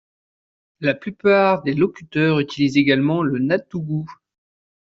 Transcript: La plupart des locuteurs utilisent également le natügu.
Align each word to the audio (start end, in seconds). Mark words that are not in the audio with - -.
La 0.79 0.95
plupart 0.95 1.61
des 1.61 1.75
locuteurs 1.75 2.39
utilisent 2.39 2.75
également 2.77 3.21
le 3.21 3.37
natügu. 3.37 4.07